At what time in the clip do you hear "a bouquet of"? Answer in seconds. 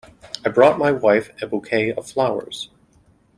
1.43-2.09